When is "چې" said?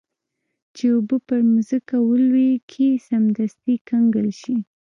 0.75-0.85